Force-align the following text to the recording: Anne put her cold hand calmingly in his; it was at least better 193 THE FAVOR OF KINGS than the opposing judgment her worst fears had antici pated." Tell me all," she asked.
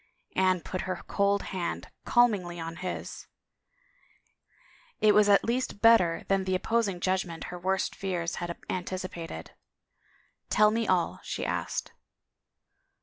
Anne 0.35 0.59
put 0.59 0.81
her 0.89 1.03
cold 1.07 1.43
hand 1.53 1.91
calmingly 2.05 2.57
in 2.57 2.77
his; 2.77 3.27
it 4.99 5.13
was 5.13 5.29
at 5.29 5.43
least 5.43 5.79
better 5.79 6.23
193 6.23 6.23
THE 6.23 6.23
FAVOR 6.23 6.25
OF 6.25 6.25
KINGS 6.25 6.27
than 6.27 6.43
the 6.43 6.55
opposing 6.55 6.99
judgment 6.99 7.43
her 7.51 7.59
worst 7.59 7.95
fears 7.95 8.35
had 8.37 8.57
antici 8.67 9.11
pated." 9.11 9.51
Tell 10.49 10.71
me 10.71 10.87
all," 10.87 11.19
she 11.21 11.45
asked. 11.45 11.93